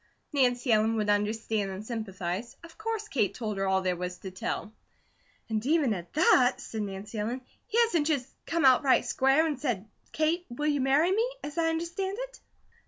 Nancy 0.33 0.71
Ellen 0.71 0.95
would 0.95 1.11
understand 1.11 1.69
and 1.69 1.85
sympathize; 1.85 2.55
of 2.63 2.75
course 2.75 3.07
Kate 3.07 3.35
told 3.35 3.59
her 3.59 3.67
all 3.67 3.83
there 3.83 3.95
was 3.95 4.17
to 4.17 4.31
tell. 4.31 4.73
"And 5.47 5.63
even 5.63 5.93
at 5.93 6.11
that," 6.13 6.55
said 6.59 6.81
Nancy 6.81 7.19
Ellen, 7.19 7.41
"he 7.67 7.77
hasn't 7.81 8.07
just 8.07 8.27
come 8.47 8.65
out 8.65 8.81
right 8.81 9.05
square 9.05 9.45
and 9.45 9.59
said 9.61 9.87
'Kate, 10.11 10.47
will 10.49 10.65
you 10.65 10.81
marry 10.81 11.11
me?' 11.11 11.29
as 11.43 11.55
I 11.59 11.69
understand 11.69 12.17
it." 12.19 12.39